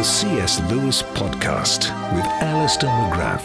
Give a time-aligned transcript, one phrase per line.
[0.00, 0.62] The C.S.
[0.70, 1.80] Lewis Podcast
[2.14, 3.44] with Alister McGrath.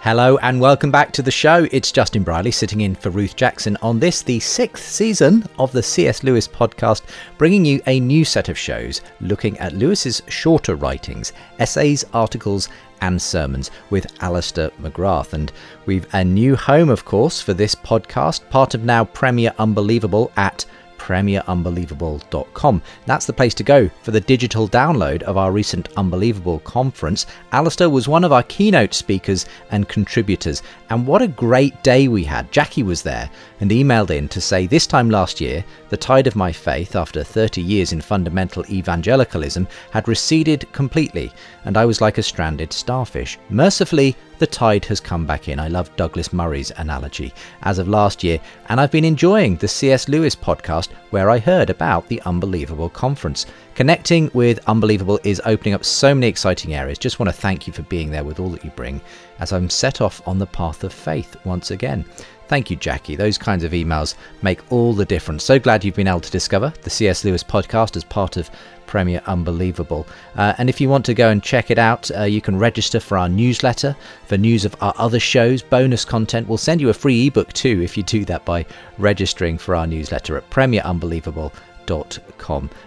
[0.00, 1.66] Hello and welcome back to the show.
[1.72, 5.82] It's Justin Brierley sitting in for Ruth Jackson on this, the sixth season of the
[5.82, 6.22] C.S.
[6.22, 7.02] Lewis podcast,
[7.36, 12.68] bringing you a new set of shows looking at Lewis's shorter writings, essays, articles,
[13.00, 15.32] and sermons with Alister McGrath.
[15.32, 15.50] And
[15.86, 20.64] we've a new home, of course, for this podcast, part of now Premier Unbelievable at
[21.00, 22.82] premierunbelievable.com.
[23.06, 27.26] That's the place to go for the digital download of our recent Unbelievable conference.
[27.52, 32.22] Alister was one of our keynote speakers and contributors, and what a great day we
[32.22, 32.52] had.
[32.52, 36.36] Jackie was there and emailed in to say this time last year, the tide of
[36.36, 41.32] my faith, after 30 years in fundamental evangelicalism, had receded completely,
[41.64, 43.38] and I was like a stranded starfish.
[43.48, 45.60] Mercifully, the tide has come back in.
[45.60, 50.08] I love Douglas Murray's analogy as of last year, and I've been enjoying the C.S.
[50.08, 53.46] Lewis podcast where I heard about the Unbelievable conference.
[53.74, 56.98] Connecting with Unbelievable is opening up so many exciting areas.
[56.98, 59.00] Just want to thank you for being there with all that you bring
[59.38, 62.04] as I'm set off on the path of faith once again.
[62.50, 63.14] Thank you, Jackie.
[63.14, 65.44] Those kinds of emails make all the difference.
[65.44, 67.24] So glad you've been able to discover the C.S.
[67.24, 68.50] Lewis podcast as part of
[68.88, 70.04] Premier Unbelievable.
[70.34, 72.98] Uh, and if you want to go and check it out, uh, you can register
[72.98, 73.94] for our newsletter
[74.26, 76.48] for news of our other shows, bonus content.
[76.48, 78.66] We'll send you a free ebook too if you do that by
[78.98, 81.69] registering for our newsletter at premierunbelievable.com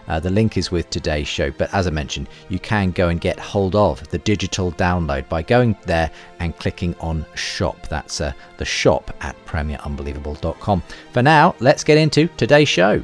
[0.07, 3.19] uh, the link is with today's show, but as I mentioned, you can go and
[3.19, 6.09] get hold of the digital download by going there
[6.39, 7.87] and clicking on shop.
[7.87, 10.83] That's uh, the shop at premierunbelievable.com.
[11.11, 13.03] For now, let's get into today's show.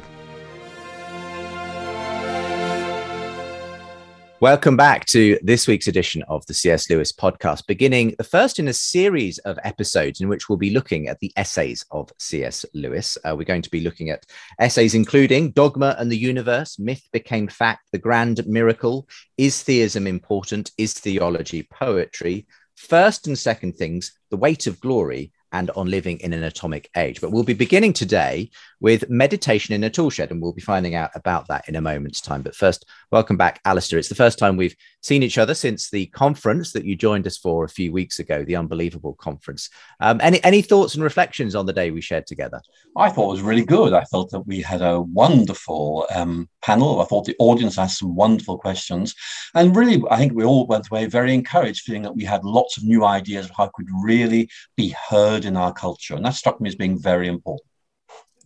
[4.40, 6.88] Welcome back to this week's edition of the C.S.
[6.88, 11.08] Lewis podcast, beginning the first in a series of episodes in which we'll be looking
[11.08, 12.64] at the essays of C.S.
[12.72, 13.18] Lewis.
[13.22, 14.24] Uh, we're going to be looking at
[14.58, 19.06] essays including Dogma and the Universe, Myth Became Fact, The Grand Miracle,
[19.36, 20.70] Is Theism Important?
[20.78, 22.46] Is Theology Poetry?
[22.76, 27.20] First and Second Things, The Weight of Glory, and on living in an atomic age.
[27.20, 28.50] But we'll be beginning today
[28.80, 32.20] with meditation in a toolshed, and we'll be finding out about that in a moment's
[32.20, 32.42] time.
[32.42, 33.98] But first, welcome back, Alister.
[33.98, 37.38] It's the first time we've seen each other since the conference that you joined us
[37.38, 39.70] for a few weeks ago, the Unbelievable Conference.
[40.00, 42.60] Um, any any thoughts and reflections on the day we shared together?
[42.96, 43.92] I thought it was really good.
[43.92, 47.00] I felt that we had a wonderful um, panel.
[47.00, 49.14] I thought the audience asked some wonderful questions,
[49.54, 52.76] and really, I think we all went away very encouraged, feeling that we had lots
[52.76, 56.60] of new ideas of how could really be heard in our culture, and that struck
[56.60, 57.69] me as being very important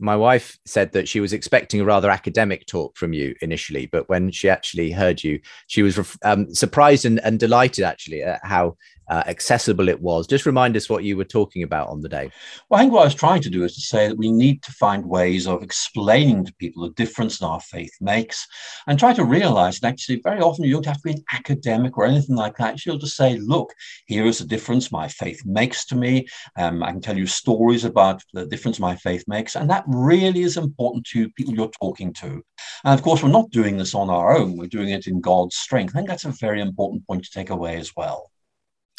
[0.05, 4.09] my wife said that she was expecting a rather academic talk from you initially, but
[4.09, 8.77] when she actually heard you, she was um, surprised and, and, delighted actually at how
[9.09, 10.27] uh, accessible it was.
[10.27, 12.31] Just remind us what you were talking about on the day.
[12.69, 14.63] Well, I think what I was trying to do is to say that we need
[14.63, 18.47] to find ways of explaining to people the difference that our faith makes
[18.87, 21.97] and try to realize that actually very often you don't have to be an academic
[21.97, 22.85] or anything like that.
[22.85, 23.73] You'll just say, look,
[24.07, 26.27] here is the difference my faith makes to me.
[26.57, 29.57] Um, I can tell you stories about the difference my faith makes.
[29.57, 32.43] And that really is important to people you're talking to.
[32.85, 34.57] And of course, we're not doing this on our own.
[34.57, 35.95] We're doing it in God's strength.
[35.95, 38.31] I think that's a very important point to take away as well.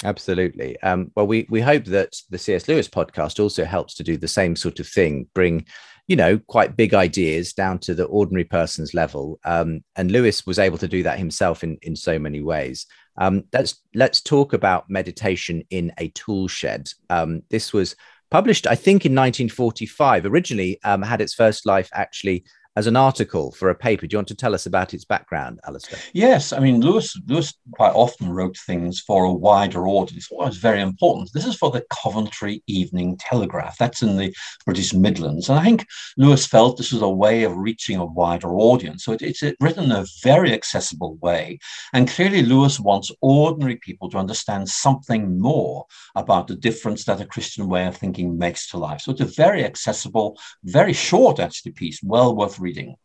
[0.04, 0.80] Absolutely.
[0.82, 2.68] Um, well, we we hope that the C.S.
[2.68, 5.66] Lewis podcast also helps to do the same sort of thing, bring
[6.08, 9.40] you know quite big ideas down to the ordinary person's level.
[9.46, 12.88] Um, and Lewis was able to do that himself in in so many ways.
[13.18, 16.90] Um, let's let's talk about meditation in a tool shed.
[17.10, 17.96] Um, this was
[18.30, 20.26] published, I think, in 1945.
[20.26, 22.44] Originally, um, had its first life actually
[22.76, 24.06] as an article for a paper.
[24.06, 25.98] Do you want to tell us about its background, Alister?
[26.14, 27.16] Yes, I mean Lewis.
[27.28, 30.28] Lewis quite often wrote things for a wider audience.
[30.30, 31.32] What was very important.
[31.34, 33.78] This is for the Coventry Evening Telegraph.
[33.78, 34.36] That's in the
[34.66, 35.86] British Midlands, and I think
[36.18, 39.06] Lewis felt this was a way of reaching a wider audience.
[39.06, 41.60] So it, it's written in a very accessible way,
[41.94, 45.86] and clearly Lewis wants ordinary people to understand something more
[46.16, 49.02] about the difference that a Christian way of thinking makes to life.
[49.02, 52.96] So it's a very accessible, very short actually piece, well worth reading.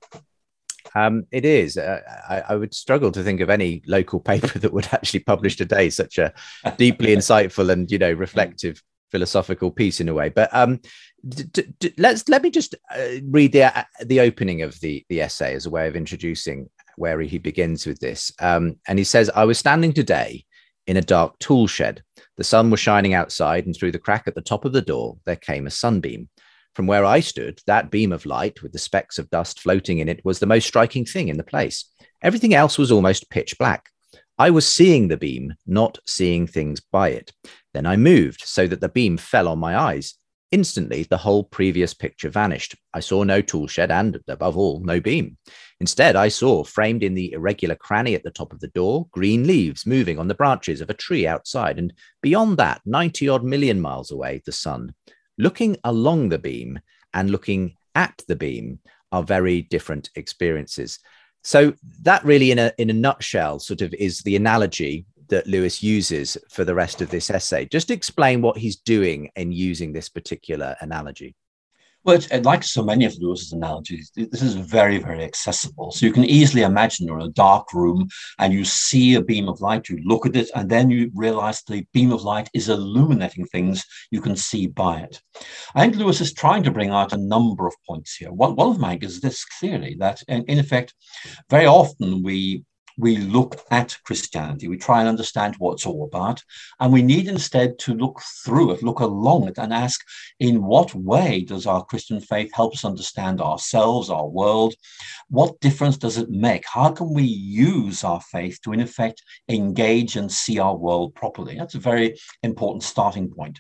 [0.95, 1.77] Um, it is.
[1.77, 5.57] Uh, I, I, would struggle to think of any local paper that would actually publish
[5.57, 6.33] today such a
[6.79, 10.31] deeply insightful and you know reflective philosophical piece in a way.
[10.31, 10.81] But um,
[11.29, 11.45] d-
[11.79, 15.55] d- let's let me just uh, read the uh, the opening of the the essay
[15.55, 18.33] as a way of introducing where he begins with this.
[18.41, 20.45] Um, and he says, "I was standing today
[20.87, 22.03] in a dark tool shed.
[22.37, 25.19] The sun was shining outside, and through the crack at the top of the door
[25.27, 26.29] there came a sunbeam."
[26.75, 30.09] From where I stood, that beam of light with the specks of dust floating in
[30.09, 31.85] it was the most striking thing in the place.
[32.23, 33.89] Everything else was almost pitch black.
[34.39, 37.33] I was seeing the beam, not seeing things by it.
[37.75, 40.15] Then I moved so that the beam fell on my eyes.
[40.53, 42.75] Instantly, the whole previous picture vanished.
[42.95, 45.37] I saw no tool shed and, above all, no beam.
[45.81, 49.47] Instead, I saw, framed in the irregular cranny at the top of the door, green
[49.47, 53.81] leaves moving on the branches of a tree outside, and beyond that, 90 odd million
[53.81, 54.95] miles away, the sun
[55.41, 56.79] looking along the beam
[57.15, 58.79] and looking at the beam
[59.13, 60.99] are very different experiences.
[61.43, 65.83] So that really, in a in a nutshell, sort of is the analogy that Lewis
[65.83, 67.65] uses for the rest of this essay.
[67.65, 71.35] Just explain what he's doing in using this particular analogy.
[72.03, 75.93] Well, it's, uh, like so many of Lewis's analogies, this is very, very accessible.
[75.93, 78.09] So you can easily imagine you're in a dark room
[78.39, 81.63] and you see a beam of light, you look at it, and then you realize
[81.63, 85.21] the beam of light is illuminating things you can see by it.
[85.75, 88.33] I think Lewis is trying to bring out a number of points here.
[88.33, 90.95] One, one of them is this clearly that, in, in effect,
[91.51, 92.65] very often we
[92.97, 96.43] we look at Christianity, we try and understand what it's all about,
[96.79, 100.01] and we need instead to look through it, look along it, and ask
[100.39, 104.75] in what way does our Christian faith help us understand ourselves, our world?
[105.29, 106.65] What difference does it make?
[106.67, 111.57] How can we use our faith to, in effect, engage and see our world properly?
[111.57, 113.59] That's a very important starting point.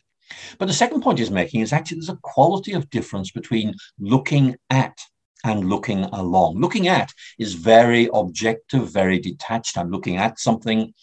[0.59, 4.57] But the second point he's making is actually there's a quality of difference between looking
[4.71, 4.97] at
[5.45, 6.59] and looking along.
[6.59, 9.79] Looking at is very objective, very detached.
[9.79, 10.95] I'm looking at something.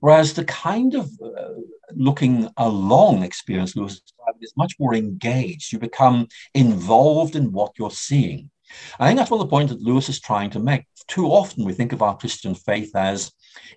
[0.00, 1.54] Whereas the kind of uh,
[1.94, 5.72] looking along experience Lewis described is much more engaged.
[5.72, 8.50] You become involved in what you're seeing.
[8.98, 10.84] I think that's one of the points that Lewis is trying to make.
[11.08, 13.32] Too often we think of our Christian faith as,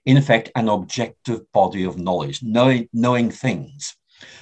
[0.06, 3.96] in effect, an objective body of knowledge, knowing, knowing things.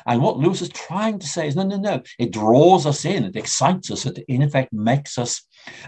[0.06, 2.02] And what Lewis is trying to say is no, no, no.
[2.20, 5.44] It draws us in, it excites us, it in effect makes us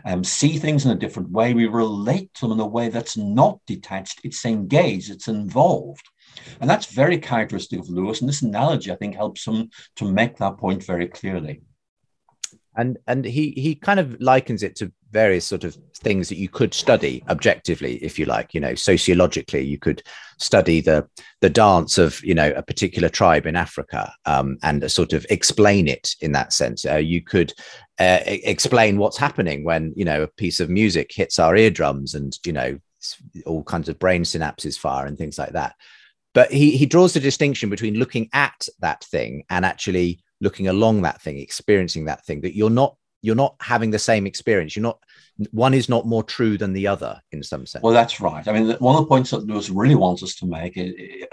[0.05, 1.53] um, see things in a different way.
[1.53, 6.05] We relate to them in a way that's not detached, it's engaged, it's involved.
[6.61, 8.21] And that's very characteristic of Lewis.
[8.21, 11.61] And this analogy, I think, helps him to make that point very clearly
[12.75, 16.47] and and he he kind of likens it to various sort of things that you
[16.47, 18.53] could study objectively if you like.
[18.53, 20.03] You know sociologically you could
[20.37, 21.07] study the
[21.41, 25.87] the dance of you know a particular tribe in africa um, and sort of explain
[25.87, 26.85] it in that sense.
[26.85, 27.53] Uh, you could
[27.99, 32.37] uh, explain what's happening when you know a piece of music hits our eardrums and
[32.45, 32.79] you know
[33.45, 35.75] all kinds of brain synapses fire and things like that.
[36.33, 41.01] But he he draws the distinction between looking at that thing and actually looking along
[41.01, 44.75] that thing experiencing that thing that you're not you're not having the same experience.
[44.75, 44.99] You're not
[45.51, 47.83] one is not more true than the other in some sense.
[47.83, 48.45] Well, that's right.
[48.47, 50.79] I mean, one of the points that Lewis really wants us to make,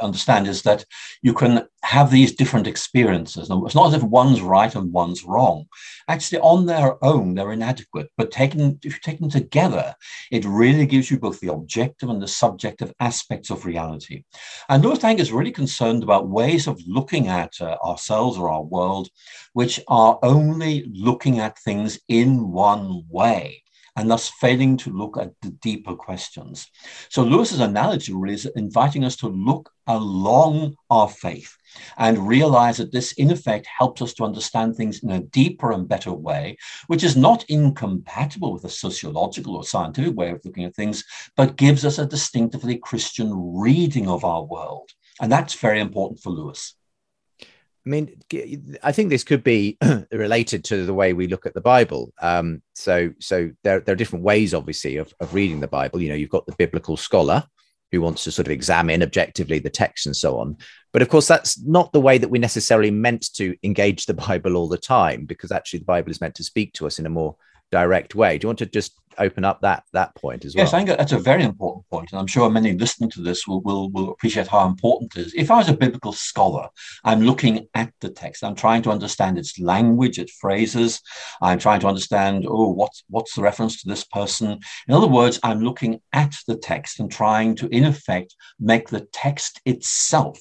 [0.00, 0.84] understand, is that
[1.22, 3.50] you can have these different experiences.
[3.50, 5.66] It's not as if one's right and one's wrong.
[6.08, 8.08] Actually, on their own, they're inadequate.
[8.16, 9.94] But taken, if you take them together,
[10.30, 14.22] it really gives you both the objective and the subjective aspects of reality.
[14.68, 18.50] And Lewis, I think, is really concerned about ways of looking at uh, ourselves or
[18.50, 19.08] our world,
[19.52, 23.62] which are only looking at things in one way
[23.96, 26.70] and thus failing to look at the deeper questions.
[27.08, 31.56] So Lewis's analogy really is inviting us to look along our faith
[31.96, 35.88] and realize that this, in effect, helps us to understand things in a deeper and
[35.88, 40.74] better way, which is not incompatible with a sociological or scientific way of looking at
[40.74, 41.04] things,
[41.36, 44.90] but gives us a distinctively Christian reading of our world.
[45.20, 46.74] And that's very important for Lewis.
[47.86, 48.20] I mean,
[48.82, 49.78] I think this could be
[50.10, 52.12] related to the way we look at the Bible.
[52.20, 56.02] Um, so, so there, there are different ways, obviously, of, of reading the Bible.
[56.02, 57.44] You know, you've got the biblical scholar
[57.92, 60.56] who wants to sort of examine objectively the text and so on.
[60.92, 64.56] But of course, that's not the way that we necessarily meant to engage the Bible
[64.56, 67.10] all the time, because actually the Bible is meant to speak to us in a
[67.10, 67.36] more
[67.72, 68.38] direct way.
[68.38, 70.64] Do you want to just open up that that point as well?
[70.64, 73.46] Yes, I think that's a very important point, and I'm sure many listening to this
[73.46, 75.34] will, will will appreciate how important it is.
[75.34, 76.68] If I was a biblical scholar,
[77.04, 78.44] I'm looking at the text.
[78.44, 81.00] I'm trying to understand its language, its phrases.
[81.40, 84.60] I'm trying to understand, oh, what's what's the reference to this person?
[84.88, 89.06] In other words, I'm looking at the text and trying to, in effect, make the
[89.12, 90.38] text itself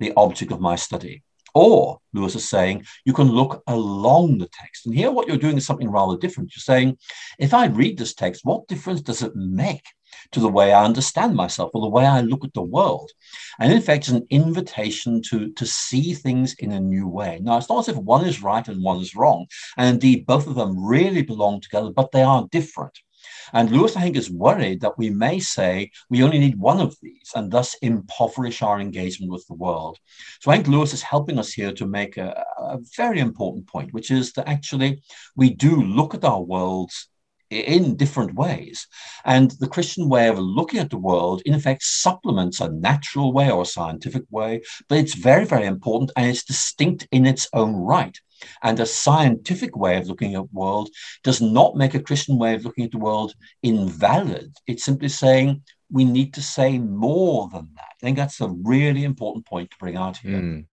[0.00, 1.22] the object of my study.
[1.54, 4.86] Or, Lewis is saying, you can look along the text.
[4.86, 6.52] And here, what you're doing is something rather different.
[6.54, 6.98] You're saying,
[7.38, 9.84] if I read this text, what difference does it make
[10.32, 13.10] to the way I understand myself or the way I look at the world?
[13.58, 17.40] And in fact, it's an invitation to, to see things in a new way.
[17.42, 19.46] Now, it's not as if one is right and one is wrong.
[19.76, 22.98] And indeed, both of them really belong together, but they are different.
[23.52, 26.96] And Lewis, I think, is worried that we may say we only need one of
[27.00, 29.98] these and thus impoverish our engagement with the world.
[30.40, 33.92] So I think Lewis is helping us here to make a, a very important point,
[33.92, 35.02] which is that actually
[35.36, 37.08] we do look at our worlds
[37.50, 38.86] in different ways.
[39.24, 43.50] And the Christian way of looking at the world, in effect, supplements a natural way
[43.50, 47.74] or a scientific way, but it's very, very important and it's distinct in its own
[47.74, 48.18] right.
[48.62, 50.90] And a scientific way of looking at the world
[51.24, 54.56] does not make a Christian way of looking at the world invalid.
[54.66, 57.84] It's simply saying we need to say more than that.
[57.84, 60.38] I think that's a really important point to bring out here.
[60.38, 60.66] Mm.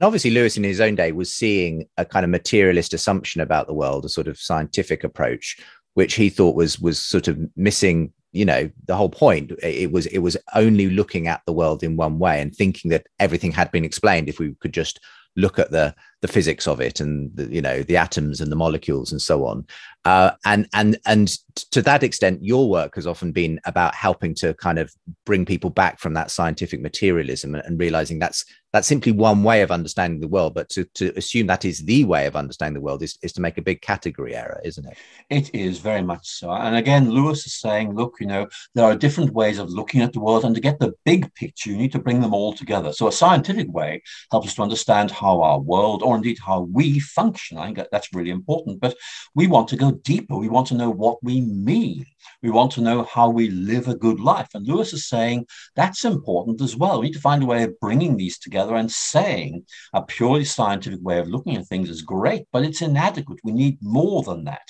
[0.00, 3.74] Obviously, Lewis in his own day was seeing a kind of materialist assumption about the
[3.74, 5.56] world, a sort of scientific approach,
[5.94, 9.52] which he thought was was sort of missing you know the whole point.
[9.62, 13.06] It was it was only looking at the world in one way and thinking that
[13.20, 15.00] everything had been explained if we could just
[15.36, 18.56] look at the the physics of it and the, you know the atoms and the
[18.56, 19.66] molecules and so on.
[20.06, 21.36] Uh, and and and
[21.70, 24.90] to that extent your work has often been about helping to kind of
[25.26, 29.60] bring people back from that scientific materialism and, and realizing that's that's simply one way
[29.60, 30.54] of understanding the world.
[30.54, 33.42] But to, to assume that is the way of understanding the world is, is to
[33.42, 34.96] make a big category error isn't it?
[35.28, 36.50] It is very much so.
[36.50, 40.14] And again lewis is saying look you know there are different ways of looking at
[40.14, 40.46] the world.
[40.46, 42.94] And to get the big picture you need to bring them all together.
[42.94, 46.86] So a scientific way helps us to understand how our world or indeed how we
[47.18, 48.94] function i think that's really important but
[49.34, 52.04] we want to go deeper we want to know what we mean
[52.42, 54.48] we want to know how we live a good life.
[54.54, 57.00] And Lewis is saying that's important as well.
[57.00, 61.00] We need to find a way of bringing these together and saying a purely scientific
[61.02, 63.40] way of looking at things is great, but it's inadequate.
[63.44, 64.68] We need more than that.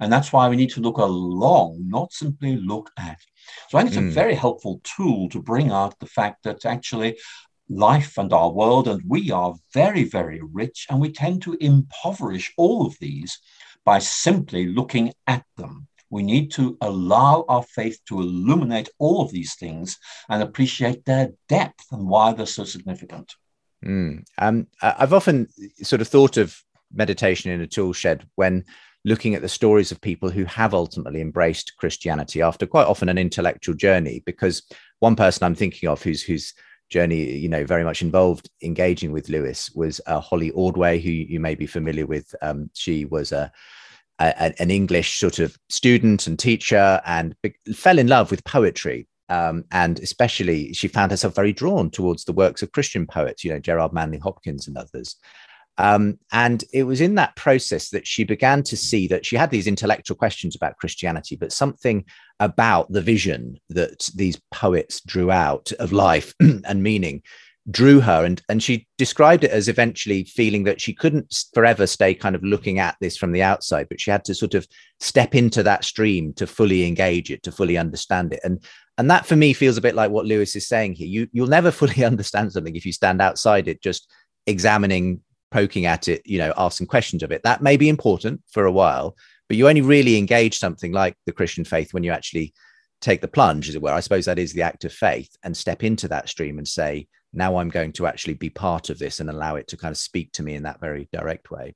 [0.00, 3.18] And that's why we need to look along, not simply look at.
[3.68, 4.04] So I think it's mm.
[4.04, 4.14] a hmm.
[4.14, 7.18] very helpful tool to bring out the fact that actually
[7.70, 12.52] life and our world and we are very, very rich, and we tend to impoverish
[12.56, 13.38] all of these
[13.84, 15.86] by simply looking at them.
[16.10, 19.96] We need to allow our faith to illuminate all of these things
[20.28, 23.32] and appreciate their depth and why they're so significant.
[23.84, 24.24] Mm.
[24.36, 25.46] Um, I've often
[25.82, 26.60] sort of thought of
[26.92, 28.64] meditation in a tool shed when
[29.04, 33.16] looking at the stories of people who have ultimately embraced Christianity after quite often an
[33.16, 34.22] intellectual journey.
[34.26, 34.62] Because
[34.98, 36.52] one person I'm thinking of who's whose
[36.90, 41.40] journey, you know, very much involved engaging with Lewis was uh, Holly Ordway, who you
[41.40, 42.34] may be familiar with.
[42.42, 43.50] Um, she was a
[44.20, 49.08] a, an English sort of student and teacher and be- fell in love with poetry.
[49.28, 53.52] Um, and especially, she found herself very drawn towards the works of Christian poets, you
[53.52, 55.16] know, Gerard Manley Hopkins and others.
[55.80, 59.50] Um, and it was in that process that she began to see that she had
[59.50, 62.04] these intellectual questions about Christianity, but something
[62.38, 67.22] about the vision that these poets drew out of life and meaning
[67.70, 68.26] drew her.
[68.26, 72.44] And and she described it as eventually feeling that she couldn't forever stay kind of
[72.44, 74.66] looking at this from the outside but she had to sort of
[74.98, 78.40] step into that stream to fully engage it to fully understand it.
[78.44, 78.62] And
[78.98, 81.08] and that for me feels a bit like what lewis is saying here.
[81.08, 84.12] You you'll never fully understand something if you stand outside it just
[84.46, 88.64] examining poking at it you know asking questions of it that may be important for
[88.64, 89.16] a while
[89.48, 92.52] but you only really engage something like the christian faith when you actually
[93.00, 95.56] take the plunge as it were i suppose that is the act of faith and
[95.56, 99.20] step into that stream and say now I'm going to actually be part of this
[99.20, 101.74] and allow it to kind of speak to me in that very direct way.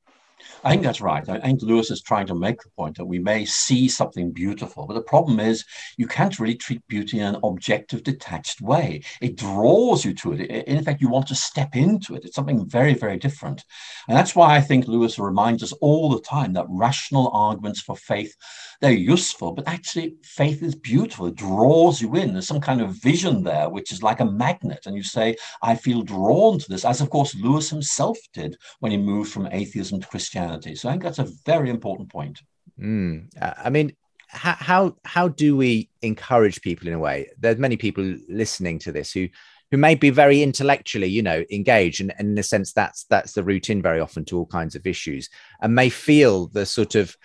[0.63, 1.29] I think that's right.
[1.29, 4.87] I think Lewis is trying to make the point that we may see something beautiful,
[4.87, 5.65] but the problem is
[5.97, 9.03] you can't really treat beauty in an objective, detached way.
[9.21, 10.51] It draws you to it.
[10.67, 12.25] In fact, you want to step into it.
[12.25, 13.65] It's something very, very different.
[14.09, 17.97] And that's why I think Lewis reminds us all the time that rational arguments for
[17.97, 18.35] faith,
[18.81, 21.27] they're useful, but actually faith is beautiful.
[21.27, 22.33] It draws you in.
[22.33, 24.85] There's some kind of vision there, which is like a magnet.
[24.87, 28.93] And you say, I feel drawn to this, as of course Lewis himself did when
[28.93, 30.75] he moved from atheism to Christianity Christianity.
[30.75, 32.43] So I think that's a very important point.
[32.81, 33.29] Mm.
[33.41, 33.93] I mean,
[34.29, 37.31] how, how how do we encourage people in a way?
[37.39, 39.29] There's many people listening to this who
[39.71, 43.33] who may be very intellectually, you know, engaged, and, and in a sense, that's that's
[43.33, 45.29] the routine very often to all kinds of issues,
[45.61, 47.17] and may feel the sort of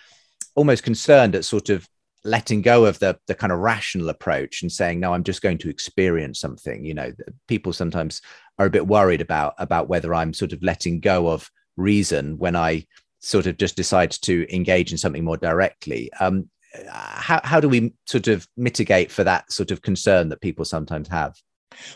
[0.54, 1.88] almost concerned at sort of
[2.22, 5.56] letting go of the the kind of rational approach and saying no i'm just going
[5.56, 7.10] to experience something you know
[7.48, 8.20] people sometimes
[8.58, 11.50] are a bit worried about about whether i'm sort of letting go of
[11.80, 12.84] reason when i
[13.20, 16.48] sort of just decide to engage in something more directly um,
[16.88, 21.08] how, how do we sort of mitigate for that sort of concern that people sometimes
[21.08, 21.34] have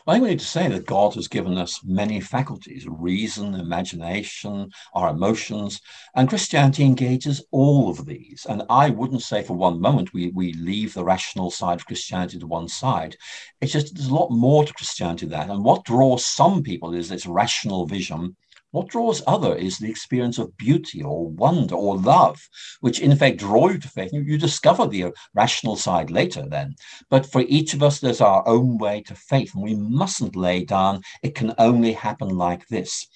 [0.04, 3.54] Well, I think we need to say that God has given us many faculties reason,
[3.54, 5.80] imagination, our emotions,
[6.14, 8.46] and Christianity engages all of these.
[8.48, 12.38] And I wouldn't say for one moment we, we leave the rational side of Christianity
[12.38, 13.16] to one side.
[13.60, 15.50] It's just there's a lot more to Christianity than that.
[15.50, 18.36] And what draws some people is this rational vision
[18.74, 22.40] what draws other is the experience of beauty or wonder or love,
[22.80, 24.10] which in effect draw you to faith.
[24.12, 26.74] You, discover the rational side later then.
[27.08, 30.64] But for each of us, there's our own way to faith, and we mustn't lay
[30.64, 33.06] down, it can only happen like this.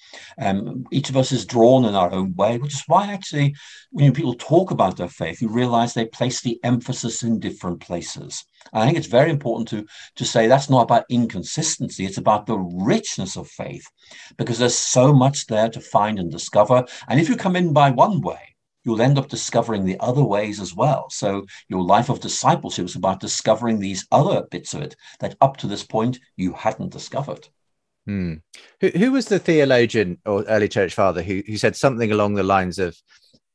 [0.41, 3.53] Um, each of us is drawn in our own way, which is why actually
[3.91, 8.45] when people talk about their faith, you realize they place the emphasis in different places.
[8.73, 9.85] I think it's very important to,
[10.15, 13.85] to say that's not about inconsistency, it's about the richness of faith,
[14.37, 16.85] because there's so much there to find and discover.
[17.07, 20.59] And if you come in by one way, you'll end up discovering the other ways
[20.59, 21.09] as well.
[21.09, 25.57] So your life of discipleship is about discovering these other bits of it that up
[25.57, 27.47] to this point you hadn't discovered.
[28.05, 28.35] Hmm.
[28.81, 32.43] Who, who was the theologian or early church father who, who said something along the
[32.43, 32.97] lines of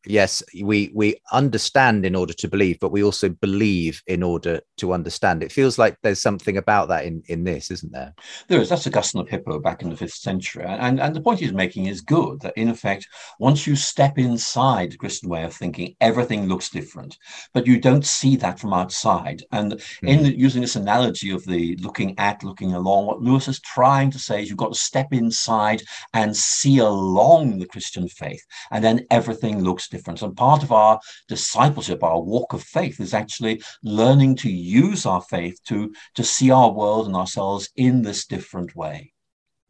[0.06, 4.92] yes we we understand in order to believe but we also believe in order to
[4.92, 5.42] understand.
[5.42, 8.14] It feels like there's something about that in in this isn't there?
[8.49, 8.68] There is.
[8.68, 10.64] That's augustine of hippo back in the fifth century.
[10.64, 13.08] And and the point he's making is good that in effect
[13.38, 17.16] once you step inside the christian way of thinking everything looks different.
[17.52, 19.42] But you don't see that from outside.
[19.52, 20.08] And mm-hmm.
[20.08, 24.18] in using this analogy of the looking at looking along what lewis is trying to
[24.18, 25.82] say is you've got to step inside
[26.12, 28.44] and see along the christian faith.
[28.70, 30.22] And then everything looks difference.
[30.22, 30.94] And part of our
[31.28, 35.78] discipleship, our walk of faith, is actually learning to use our faith to,
[36.16, 39.14] to see our world and ourselves in this different way.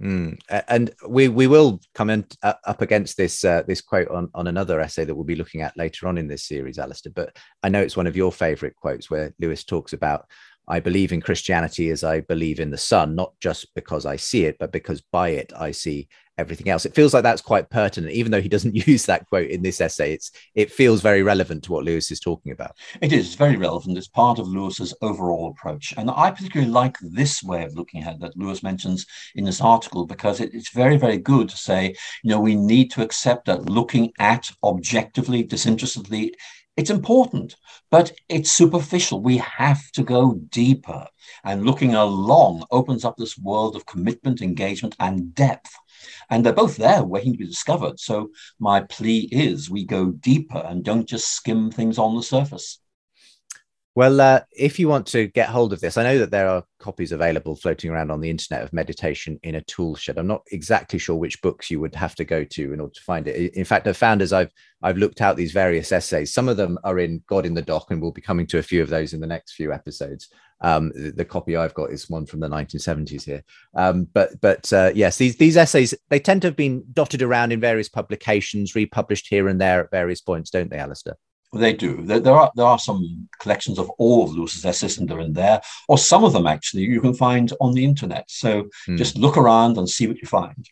[0.03, 0.39] Mm.
[0.69, 4.49] And we we will come in, uh, up against this uh, this quote on, on
[4.49, 7.11] another essay that we'll be looking at later on in this series, Alister.
[7.11, 7.31] But
[7.63, 10.27] I know it's one of your favourite quotes where Lewis talks about
[10.67, 14.45] I believe in Christianity as I believe in the sun, not just because I see
[14.47, 16.85] it, but because by it I see everything else.
[16.85, 19.81] It feels like that's quite pertinent, even though he doesn't use that quote in this
[19.81, 20.13] essay.
[20.13, 22.77] It's it feels very relevant to what Lewis is talking about.
[23.01, 23.99] It is very relevant.
[23.99, 28.15] It's part of Lewis's overall approach, and I particularly like this way of looking at
[28.15, 31.95] it that Lewis mentions in this article because it, it's very very good to say,
[32.23, 36.35] you know, we need to accept that looking at objectively, disinterestedly.
[36.77, 37.55] It's important,
[37.91, 39.21] but it's superficial.
[39.21, 41.07] We have to go deeper.
[41.45, 45.73] And looking along opens up this world of commitment, engagement, and depth
[46.31, 47.99] and they're both there waiting to be discovered.
[48.01, 52.81] So my plea is we go deeper and don't just skim things on the surface.
[53.97, 56.65] Well, uh, if you want to get hold of this, I know that there are
[56.81, 60.19] copies available floating around on the internet of meditation in a tool shed.
[60.19, 63.01] I'm not exactly sure which books you would have to go to in order to
[63.03, 63.55] find it.
[63.55, 64.51] In fact, I've found as I've
[64.83, 67.87] I've looked out these various essays, some of them are in God in the Dock,
[67.91, 70.29] and we'll be coming to a few of those in the next few episodes.
[70.61, 73.45] Um, the, the, copy I've got is one from the 1970s here.
[73.75, 77.53] Um, but but uh, yes, these these essays they tend to have been dotted around
[77.53, 81.17] in various publications, republished here and there at various points, don't they, Alister?
[81.55, 82.03] They do.
[82.03, 85.33] There, there, are there are some collections of all of Lewis's essays, and they're in
[85.33, 88.25] there, or some of them actually you can find on the internet.
[88.29, 88.99] So mm.
[88.99, 90.69] just look around and see what you find.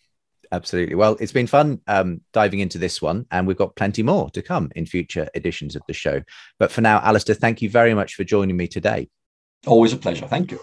[0.50, 0.96] Absolutely.
[0.96, 4.42] Well, it's been fun um, diving into this one, and we've got plenty more to
[4.42, 6.20] come in future editions of the show.
[6.58, 9.08] But for now, Alister, thank you very much for joining me today.
[9.66, 10.26] Always a pleasure.
[10.26, 10.60] Thank you.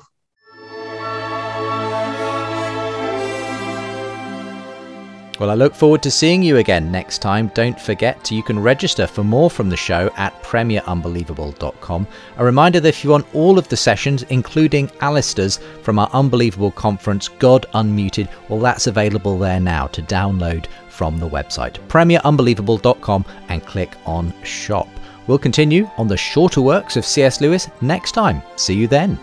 [5.40, 7.50] Well, I look forward to seeing you again next time.
[7.54, 12.08] Don't forget, you can register for more from the show at premierunbelievable.com.
[12.36, 16.72] A reminder that if you want all of the sessions, including Alister's from our Unbelievable
[16.72, 23.66] conference, God Unmuted, well, that's available there now to download from the website, premierunbelievable.com, and
[23.66, 24.90] click on Shop.
[25.28, 27.40] We'll continue on the shorter works of C.S.
[27.40, 28.42] Lewis next time.
[28.58, 29.18] See you then.